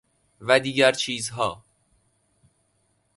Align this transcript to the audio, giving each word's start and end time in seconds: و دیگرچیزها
و 0.41 0.59
دیگرچیزها 0.59 1.63